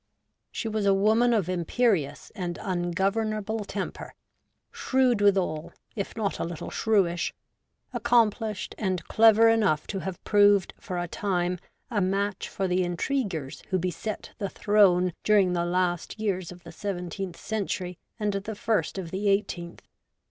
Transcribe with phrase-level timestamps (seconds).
[0.51, 4.15] She was a woman of imperious and ungovernable temper,
[4.71, 6.05] shrewd withal, 82 REVOLTED WOMAN.
[6.07, 7.33] if not a little shrewish;
[7.93, 11.59] accomplished and clever enough to have proved, for a time,
[11.91, 16.71] a match for the intriguers who beset the Throne during the last years of the
[16.71, 19.83] seventeenth century and the first of the eighteenth.